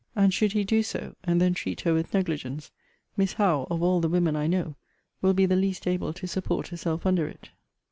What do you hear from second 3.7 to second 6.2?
all the women I know, will be the least able